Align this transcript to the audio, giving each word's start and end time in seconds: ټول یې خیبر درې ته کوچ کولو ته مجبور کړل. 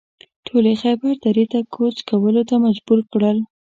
ټول 0.45 0.63
یې 0.69 0.75
خیبر 0.83 1.13
درې 1.25 1.45
ته 1.51 1.59
کوچ 1.75 1.95
کولو 2.09 2.41
ته 2.49 2.55
مجبور 2.65 2.99
کړل. 3.11 3.37